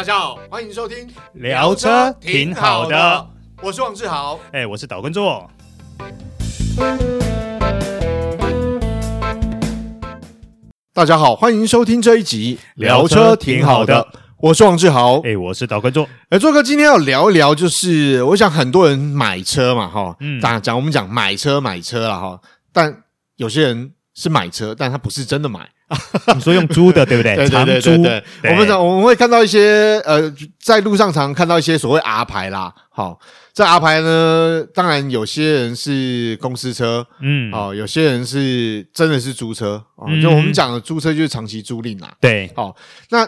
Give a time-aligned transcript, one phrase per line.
[0.00, 3.26] 大家好，欢迎收听聊车挺好的，
[3.62, 5.46] 我是王志豪，哎，我是岛根座。
[10.94, 14.08] 大家好，欢迎收听这一集聊车挺好的，
[14.38, 16.08] 我是王志豪，哎，我是岛根座。
[16.30, 22.40] 哎，做哥，今天要聊一聊，就是我想很多人买车嘛，哈，嗯，讲讲我们讲买车买车了哈，
[22.72, 23.02] 但
[23.36, 25.68] 有些人是买车，但他不是真的买。
[26.34, 27.34] 你说用租的对不对？
[27.36, 32.72] 对对对对对，我们我们会看到一些呃，在路上常看到一些所谓 R 牌啦。
[32.90, 33.18] 好，
[33.52, 40.06] 这 R 牌呢，当然有些人是公司车，嗯，哦，有些人是真的是租车啊。
[40.22, 42.14] 就我们讲的租车就是长期租赁啦。
[42.20, 42.76] 对，好，
[43.08, 43.26] 那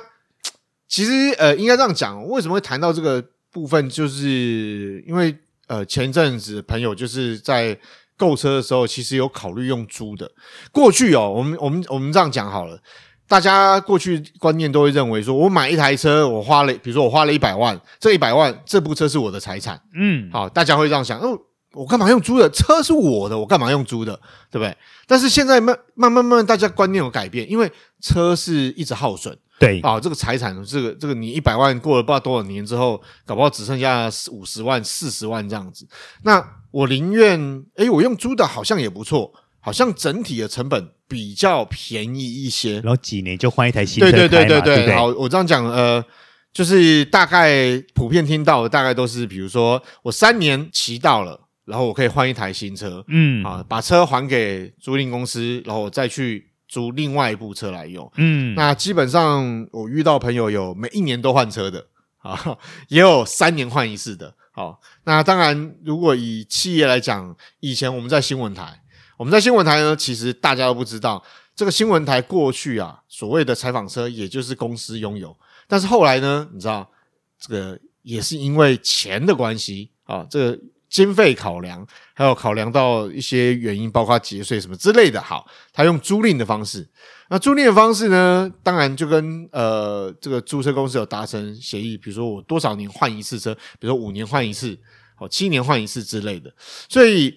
[0.87, 3.88] 其实呃，应该这样讲，为什么会谈到这个部分？
[3.91, 7.77] 就是因为呃，前一阵子朋友就是在。
[8.23, 10.30] 购车的时候，其实有考虑用租的。
[10.71, 12.79] 过去哦，我们我们我们这样讲好了，
[13.27, 21.37] 大家过去观念都会认为说，我买一台车，我花了，比如说我花了一百万，这一百万这部车是我的财产，嗯，好，大家会这样想，哦，
[21.74, 22.48] 我干嘛用租的？
[22.51, 24.15] 车是我的，我干嘛用租的？
[24.51, 24.76] 对不对？
[25.06, 27.70] 但是现在慢慢慢慢，大家观念有改变，因为
[28.01, 29.37] 车是一直耗损。
[29.59, 35.87] 对啊，这个财产，这个这个，你一百万过了不知道多少年之后，搞不好只剩下五十万、四十万这样子。
[36.24, 42.80] 那我宁愿，哎，我用租的，好像也不错，好像整体的成本比较便宜一些。
[42.80, 44.76] 然后几年就换一台新车，对对对对对。
[44.76, 46.04] 对对好，我这样讲，呃，
[46.52, 56.51] 就是大概普遍听到的，大概都是，比如说我三年骑到了，然后我可以换一台新车，嗯，啊，把车还给租赁公司，然后我再去。
[56.68, 61.87] 租另外一部车来用，嗯，那基本上我遇到朋友有每一年都换车的
[62.21, 62.57] 啊，
[62.88, 64.34] 也有三年换一次的。
[64.53, 68.81] 好，那当然，如果以企业来讲，以前我们在新闻台，
[69.19, 71.22] 我们在新闻台呢，其实大家都不知道，
[71.55, 75.37] 这个新闻台过去啊，所谓的采访车也就是公司拥有，
[75.69, 76.91] 但是后来呢，你知道，
[77.38, 80.59] 这个也是因为钱的关系啊，这个。
[80.93, 85.19] 经费考量，还有考量到一些原因，包括节税什么之类的。
[85.19, 86.87] 好，他用租赁的方式。
[87.31, 94.79] 那租赁的方式呢，当然就跟呃这个租车公司有达成协议，比如说我多少年换一次车，比如说五年换一次，
[95.17, 96.53] 好，七年换一次之类的。
[96.91, 97.35] 所以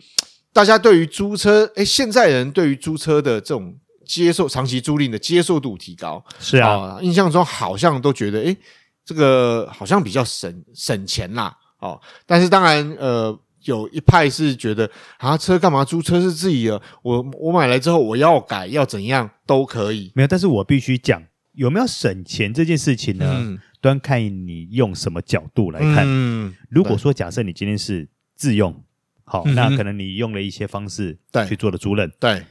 [0.52, 3.74] 大家对于租车，诶，现在人对于租车的这种
[4.06, 8.58] 接受长期租赁的接受度提高，是啊，印象中好像都觉得，诶，
[9.06, 11.56] 这个好像比较省省钱啦。
[11.80, 13.40] 哦，但是当然，呃。
[13.66, 16.02] 有一派是觉得啊，车干嘛租？
[16.02, 20.12] 车是自己的，我我买来之后我要改要怎样都可以。
[20.16, 21.22] 没有，但是我必须讲，
[21.54, 23.26] 有没有省钱这件事情呢？
[23.38, 26.04] 嗯、端看你用什么角度来看。
[26.06, 28.84] 嗯，如果说假设你今天是自用，
[29.24, 31.18] 好，嗯、那可能你用了一些方式
[31.48, 32.12] 去做了租赁。
[32.20, 32.44] 对，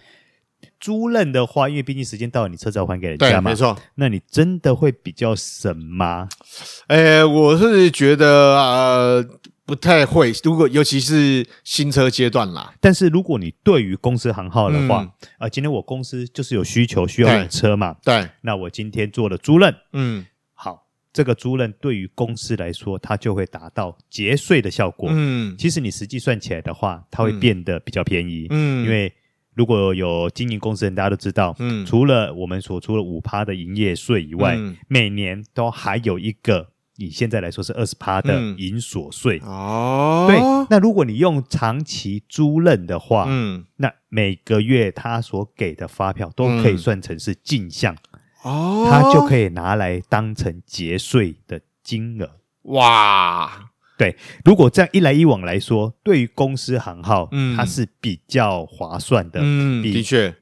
[0.81, 3.79] 租赁的话，因为毕竟时间到了，你车子要还给人家嘛，没错。
[3.95, 6.29] 那你真的会比较省吗？
[6.89, 9.25] 诶，我是觉得呃。
[9.67, 12.75] 不太会，如果尤其是新车阶段啦。
[12.81, 15.29] 但是如果你对于公司行号的话，啊、嗯。
[15.39, 29.11] 呃，今天我公司就是有需求需要用车嘛，对，那我今天做了租赁，嗯，好，这个租赁对于公司来说，它就会达到节税的效果，嗯，其实你实际算起来的话，它会变得比较便宜，嗯，因为
[29.55, 36.74] 如果有经营公司的人，大家都知道，嗯，除了我们所出的五趴的营业税以外，嗯、每年都还有一个。
[36.97, 40.39] 以现在来说是二十趴的营所税、嗯、哦，对。
[40.71, 47.97] 那如果你用长期租赁的话，嗯，那每个月他所给的发票都可以算成是进项
[48.45, 52.31] 哦，他就可以拿来当成节税的金额。
[52.63, 53.71] 哇。
[53.97, 60.35] 对，如果这样一来一往来说，对于公司行号，嗯，它是比较划算的，嗯，的确，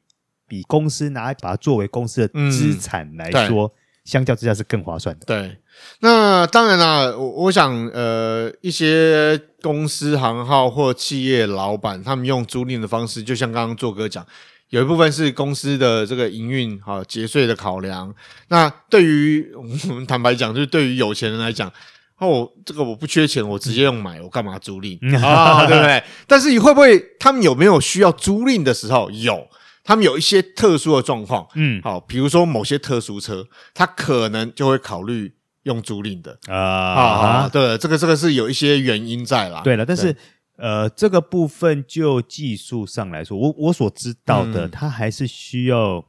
[0.47, 3.67] 比公司拿来把它作为公司的资产来说。
[3.69, 5.25] 嗯相较之下是更划算的。
[5.27, 5.57] 对，
[6.01, 14.27] 那当然啦，我我想，呃，一些公司行号或企业老板，他们用租赁的方式，就像刚刚做哥讲，
[14.71, 18.13] 有一部分是公司的这个营运好节税的考量。
[18.49, 21.73] 那对于我们坦白讲，就是对于有钱人来讲，
[22.19, 25.65] 哦，这个我不缺钱，我直接用买，我干嘛租赁啊？
[25.67, 26.03] 对不对？
[26.27, 29.09] 但是你会不会，他们有没有需要租赁的时候？
[29.11, 29.47] 有。
[29.85, 35.35] 他们有一些特殊的状况，嗯，好，比如说某些特殊车，他可能就会考虑
[35.65, 36.39] 用租赁的。
[36.47, 39.61] 啊，啊，对，这个这个是有一些原因在啦。
[39.65, 40.17] 对了，但是
[40.57, 46.05] 呃，这个部分就技术上来说，我我所知道的，它还是需要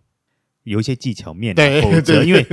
[0.64, 2.46] 有一些技巧面的，否则，因为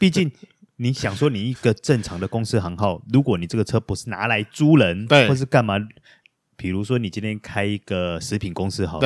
[0.00, 0.32] 毕竟
[0.76, 5.78] 你想说，你一个正常的公司行号，如果你这个车不是拿来租人，对，或是干嘛？
[6.56, 9.00] 比如说，你今天开一个食品公司好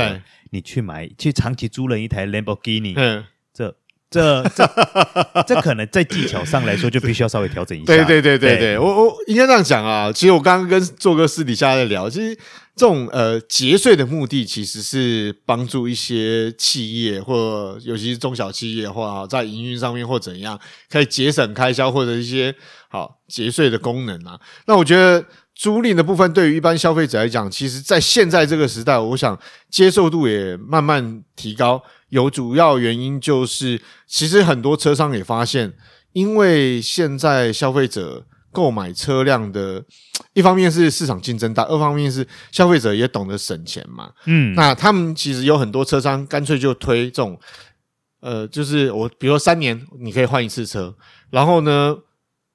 [0.50, 3.74] 你去买去长期租了一台 Lamborghini，嗯，这
[4.10, 4.66] 这这
[5.46, 7.86] 这可能在技巧上来说，就必须要稍微调整一下。
[7.86, 10.10] 对对对对对，我我应该这样讲啊。
[10.10, 12.34] 其实我刚刚跟做哥私底下在聊，其实
[12.74, 20.58] 这种呃节税的目的，其实是帮助一些企业或尤其是中小企业，或在营运上面或怎样，
[20.88, 22.54] 可以节省开销或者一些
[22.88, 24.40] 好节税的功能啊。
[24.66, 25.22] 那我觉得
[25.58, 29.36] 租赁的部分，对于一般消费者来讲，其实在现在这个时代，我想
[29.68, 31.82] 接受度也慢慢提高。
[32.10, 35.74] 有主要原因就是，其实很多车商也发现，
[36.12, 39.84] 因为现在消费者购买车辆的，
[40.32, 44.12] 一方面是市场竞争大，二方面是消费者也懂得省钱嘛。
[44.26, 47.36] 嗯，那他们其实有很多车商干脆就推这种，
[48.20, 50.94] 呃，就是我比如说三年你可以换一次车，
[51.30, 51.96] 然后呢，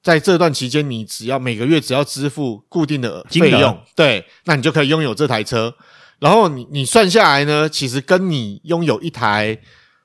[0.03, 5.73] 在这段期间你只要每个月只要支付固定的费用，对，那你就可以拥有这台车。
[6.19, 9.57] 然后你你算下来呢，其实跟你拥有一台，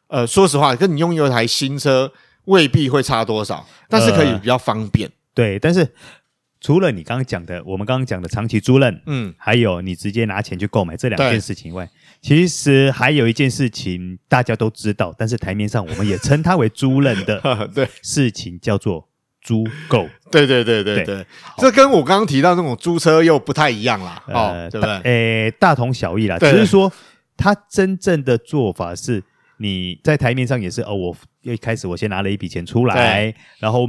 [0.07, 2.13] 呃，说实话，跟你拥有一台新车
[2.45, 5.09] 未必会差多少，但是可以比较方便。
[5.09, 5.89] 呃、对，但是
[6.61, 11.89] 除了你刚刚讲的，我们刚刚讲的长期租赁，嗯，还有你直接拿钱去购买这两件事情以外，
[12.23, 17.41] 其实还有一件事情大家都知道，但是台面上我们也称它为租赁的，
[17.75, 19.09] 对，事情叫做。
[19.43, 21.27] 租购， 对对对对对，
[21.59, 24.97] 这跟我刚刚提到那种租车又不太一样啦，哦，对不对？
[25.05, 26.93] 诶，大同小异啦，只是说
[27.37, 29.23] 他真正的做法是，
[29.59, 33.89] 你在台面上也是哦，我一开始我先拿了一笔钱出来，然后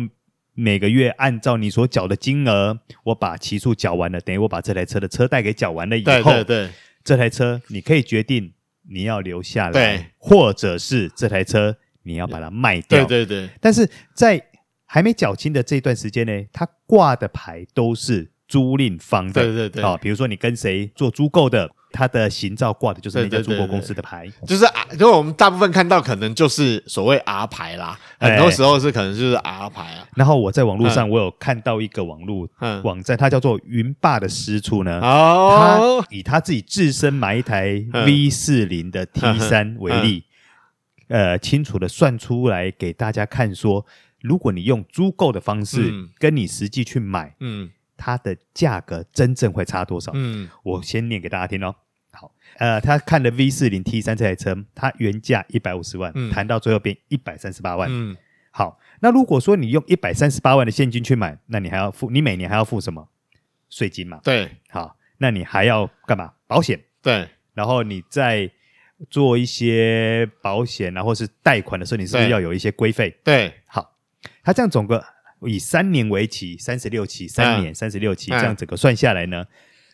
[0.53, 6.69] 每个月按照你所缴的金额，我把期数缴完了，等于我把这台车的车贷给缴完了以后，对对，
[7.03, 8.53] 这台车你可以决定
[8.89, 14.41] 你要留下来，对，或者是这台车你要把它卖掉，对对对，但是在
[14.91, 30.07] 还没缴清的这段时间呢，他挂的牌都是租赁方的，对对对，啊，比如说你跟谁做租购的，他的行照挂的就是那家租购公司的牌，就是啊，因为我们大部分看到可能就是所谓 R 牌啦，很多时候是可能就是 R 牌啊。
[30.15, 32.49] 然后我在网络上我有看到一个网络
[32.83, 40.23] 网站，它叫做云霸的师出呢，哦，他以他自己自身买一台 V 四零的 T 三为例，
[41.09, 43.85] 呃，清楚的算出来给大家看说。
[44.21, 50.11] 如果你用租购的方式，跟你实际去买，嗯，它的价格真正会差多少？
[50.15, 51.75] 嗯，我先念给大家听哦。
[52.11, 57.87] 好，呃，他看的 V 四零 T 三这台车，它原价一百五十万，谈到最后变一百三十八万。
[57.91, 58.17] 嗯，
[58.51, 63.07] 好，那如果说你用一百三十八万的现金去买，那你还要付，你每年还要付什么？
[63.69, 64.19] 税金嘛。
[64.23, 66.33] 对，好，那你还要干嘛？
[66.47, 66.81] 保险。
[67.01, 68.49] 对，然后你在
[69.09, 73.15] 做一些保险，然后是贷款的时候，你是不是要有一些规费？
[73.23, 73.97] 对，好。
[74.43, 75.03] 他这样总个
[75.41, 79.45] 以三年为期，三十六期，三年三十六期，这样整个算下来呢，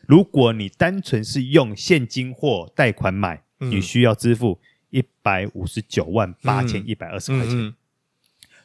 [0.08, 7.74] 如果你单纯是用现金或贷款买，你需要支付一百五十九万八千一百二十块钱。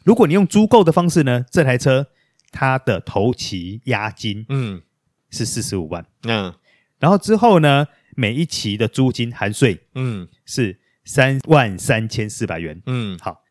[0.05, 2.07] 如果你用租购的方式呢，这台车
[2.51, 4.83] 它的头期押金嗯。
[5.31, 6.05] 是四十五万。
[6.25, 6.53] 嗯，
[6.99, 7.87] 然后之后呢，
[8.17, 10.27] 每一期的租金含税嗯。
[10.45, 12.83] 是三万三千四百元。
[12.87, 13.17] 嗯。
[13.19, 13.45] 好。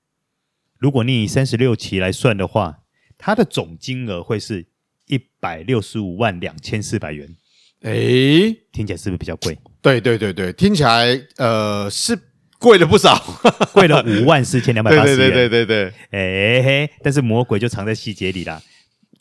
[0.79, 2.79] 如果你以三十六期来算的话，
[3.17, 4.65] 它的总金额会是
[5.07, 7.27] 一百六十五万两千四百元。
[7.81, 7.91] 哎，
[8.71, 9.57] 听起来是不是比较贵？
[9.81, 12.17] 对对对对，听起来呃是
[12.59, 13.21] 贵了不少，
[13.73, 15.17] 贵了五万四千两百八十元。
[15.17, 18.61] 对对对对对，哎嘿，但是魔鬼就藏在细节里啦。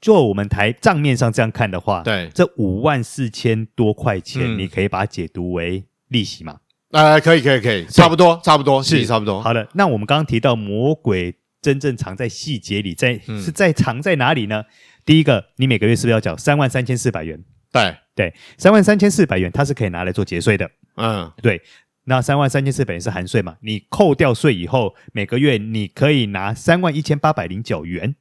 [0.01, 6.61] 就我们台账面上这样看的话，对，这五万四千多块钱，你可以把它解读为利息吗？
[6.93, 9.43] 呃，可以可以可以，差不多差不多是差不多。
[9.43, 11.35] 好的，那我们刚刚提到魔鬼。
[11.61, 14.65] 真正藏在细节里，在是在藏在哪里呢？
[15.05, 17.43] 第一个，你每个月是不是要缴三万三千四百元？
[17.73, 20.71] 对对，三万三千四百元，它是可以拿来做节税的。
[20.97, 21.61] 嗯，对。
[22.05, 23.57] 那三万三千四百元是含税嘛？
[23.61, 28.15] 你扣掉税以后，每个月你可以拿三万一千八百零九元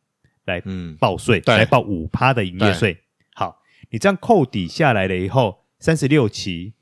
[0.46, 0.62] 来
[1.00, 2.98] 报税，来报五趴的营业税。
[3.34, 6.74] 好，你这样扣抵下来了以后，三十六期。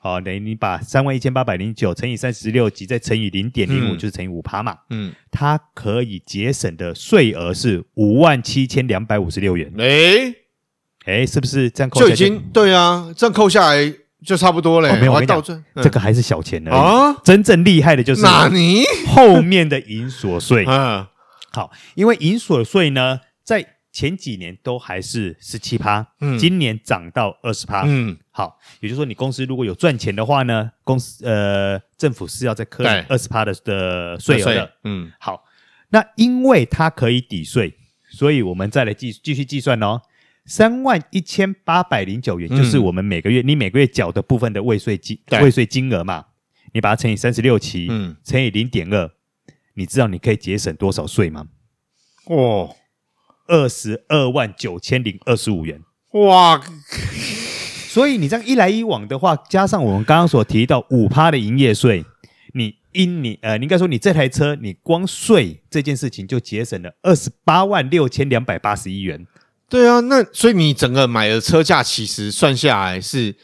[0.00, 4.76] 好，等于你把三万一千八百零九乘以三十六级，再乘以零点零五，就是乘以五趴嘛。
[4.90, 9.72] 嗯，它可以节省的税额是五万七千两百五十六元。
[9.76, 10.32] 哎，
[11.04, 11.98] 哎，是不是这样扣？
[11.98, 13.92] 就已经对啊，这样扣下来
[14.24, 14.96] 就差不多了。
[15.00, 17.20] 没有，我跟你讲，这个还是小钱而已啊。
[17.24, 20.64] 真正厉害的就是哪尼后面的银所税。
[20.68, 21.04] 嗯，
[21.50, 35.42] 好，因为银所税呢，在前几年都还是十七趴，嗯，今年涨到二十趴，嗯，好，也就是说你公司如果有赚钱的话呢，公司呃政府是要再课二十趴的的税额的，嗯，好，
[35.90, 37.74] 那因为它可以抵税，
[38.10, 40.00] 所以我们再来继继续计算哦，
[40.44, 46.26] 三万一千八百零九元就是我们每个月你每个月缴的部分的未税金未税金额嘛，
[46.72, 49.10] 你把它乘以三十六期，嗯，乘以零点二。
[49.74, 51.46] 你知道你可以节省多少税吗？
[52.24, 52.74] 哦，
[53.48, 55.80] 二十二万九千零二十五元。
[56.12, 56.62] 哇！
[57.88, 62.04] 所以你这样一来一往的话，加上我们刚刚所提到五趴的营业税，
[62.54, 69.26] 你因你呃，你应该说你这台车，你光税这件事情就节省了二十八万六千两百八十一元。
[69.68, 73.34] 对啊，那所以你整个买的车价其实算下来是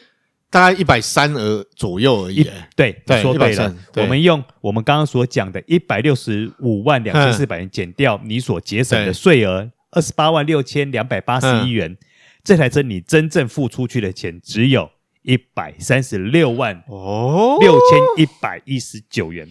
[0.51, 2.49] 大概一百三而左右而已。
[2.77, 11.91] 对，对，说对了，对我们用我们刚刚所讲的一百六十五万两千四百元减掉你所节省的税额二十八万六千两百八十一元。
[11.93, 11.99] 嗯
[12.47, 14.91] 这台车你真正付出去的钱只有
[15.23, 19.49] 一百三十六万哦六千一百一十九元，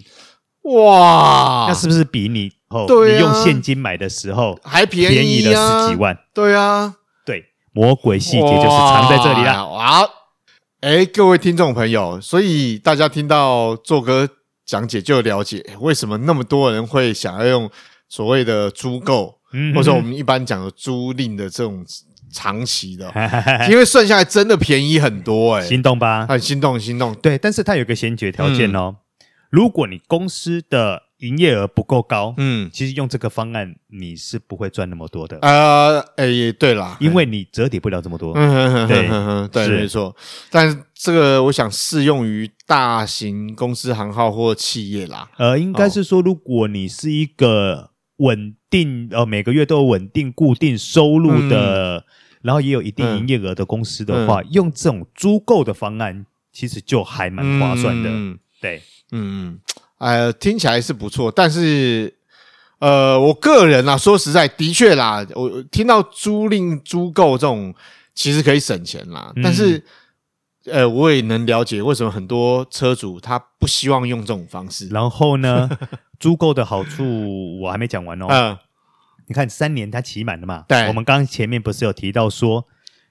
[0.62, 1.65] 哇！
[1.67, 2.85] 那是不是比你哦？
[2.88, 6.15] 你用现金买的时候还便宜，便宜了十几万？
[6.35, 6.93] 对啊，
[7.25, 9.67] 对，魔鬼细节就是藏在这里了。
[9.71, 10.07] 哇！
[10.81, 14.29] 哎，各位听众朋友，所以大家听到做哥
[14.67, 17.67] 讲解就了解为什么那么多人会想要用
[18.07, 19.39] 所谓的租购，
[19.75, 21.86] 或者我们一般讲的租赁的这种。
[22.36, 23.13] 长期的，
[23.69, 26.25] 因为算下来真的便宜很多哎、欸，心动吧？
[26.25, 27.13] 很心动，心动。
[27.22, 35.38] 对，但是它有个先决条件哦，嗯、如果你公司的营业额不够高，嗯，其实用这个方案你是不会赚那么多的。
[35.43, 38.33] 呃，哎、欸，对啦，因为你折抵不了这么多。
[38.36, 39.07] 嗯对，
[39.51, 40.15] 对，没错。
[40.50, 45.29] 但是这个我想适用于大型公司行号或企业啦。
[45.38, 47.91] 呃，应该是说，如果你是一个
[48.23, 51.97] 稳定呃每个月都有稳定固定收入的。
[51.97, 52.03] 嗯
[52.43, 58.09] 然后也有一定营业额的公司的话，用这种租购的方案，其实就还蛮划算的。
[58.11, 58.81] 嗯、对，
[59.13, 59.59] 嗯嗯，
[59.99, 62.13] 呃，听起来是不错，但是，
[62.79, 67.73] 呃，我个人啊，说实在，的确啦，我听到租赁租购这种，
[68.13, 69.31] 其实可以省钱啦。
[69.37, 69.81] 嗯、但是，
[70.65, 74.89] 呃，我也能了解为什么很多车主他不希望用这种方式。
[74.89, 75.69] 然后呢，
[76.23, 78.27] 租购的好处我还没讲完哦。
[78.29, 78.57] 嗯。
[79.27, 80.63] 你看三年它期满了嘛？
[80.69, 82.65] 对，我们刚前面不是有提到说，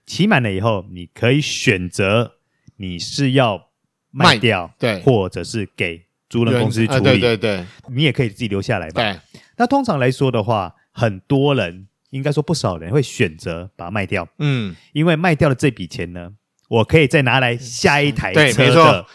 [0.06, 2.32] 期满了以后，你可以选择
[2.76, 3.68] 你是要
[4.10, 9.02] 卖掉，对，或者是给租赁公司处理，对对对，你也可以自己留下来吧。
[9.02, 16.32] 对，那通常来说的话，很多人应该说不少人会选择把它卖掉，嗯，因为卖掉了这笔钱呢，
[16.68, 19.06] 我可以再拿来下一台车的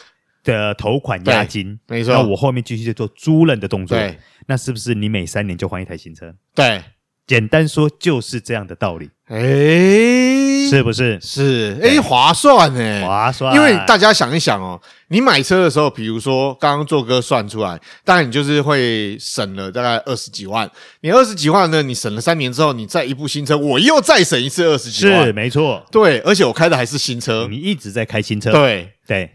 [0.53, 4.17] 的头款押金，没错，那我后面继续在做租赁的动作，对。
[4.47, 6.33] 那是不是你每三年就换一台新车？
[6.55, 6.81] 对，
[7.25, 9.09] 简单说就是这样的道理。
[9.25, 11.19] 哎、欸，是不是？
[11.19, 13.53] 是，哎、欸，划算哎，划算。
[13.53, 20.71] 因为大家想一想哦，你买车的时候，比如说刚刚做哥算出来，当然你就是会省了大概二十几万。
[21.01, 25.25] 你二十几万呢，你省了三年之后，你再一部新车，我又再省一次二十几万。
[25.25, 25.85] 是，没错。
[25.91, 27.49] 对，而且我开的还是新车。
[27.49, 28.53] 你一直在开新车。
[28.53, 29.29] 对对。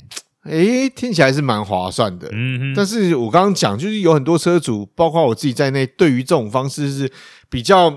[0.45, 2.75] 诶，听起来是蛮划算的，嗯哼。
[2.75, 7.11] 但是我刚刚讲，就是有很多车主，包括我自己在内，对于这种方式是
[7.49, 7.91] 比较，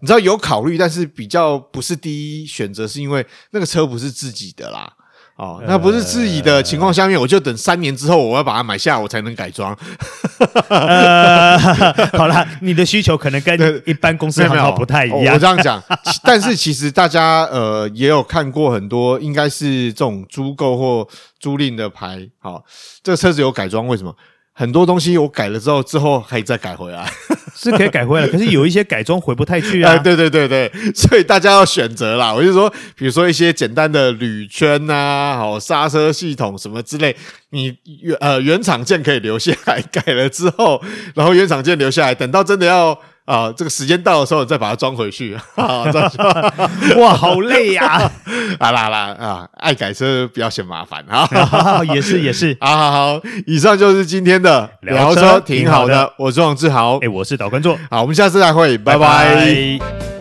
[0.00, 4.90] 你知道有考虑，但是比较不是第一选择，是因为那个车不是自己的啦。
[5.40, 9.74] 哦，那不是自己的情况下面，我就等三年之后，我要把它买下，我才能改装。
[10.68, 11.58] 呃，
[12.12, 15.34] 好啦，你的需求可能跟一般公司行号不太一样。
[15.34, 15.82] 我这样讲，
[16.22, 22.28] 但是其实大家呃也有看过很多，应该是这种租购或租赁的牌。
[22.38, 22.62] 好，
[23.02, 24.14] 这个车子有改装，为什么？
[24.60, 27.10] 很多东西我改了之后，之后可以再改回来，
[27.56, 28.28] 是可以改回来。
[28.28, 29.92] 可是有一些改装回不太去啊。
[29.92, 32.30] 哎，对对对对，所以大家要选择啦。
[32.34, 37.16] 我就说，比如说一些简单的铝圈呐，好刹车系统什么之类，
[37.48, 40.82] 你原呃原厂件可以留下来，改了之后，
[41.14, 43.00] 然后原厂件留下来，等到真的要。
[43.30, 45.36] 啊，这个时间到的时候，你再把它装回去。
[45.54, 45.84] 啊，
[46.98, 48.10] 哇，好累 呀！
[48.58, 51.28] 好啦好啦啊，爱改车比较嫌麻烦啊。
[51.94, 56.12] 也是也是，好好好，以上就是今天的聊车，挺好的。
[56.18, 57.78] 我是王志豪，哎，我是导观众。
[57.88, 60.19] 好，我们下次再会，拜拜。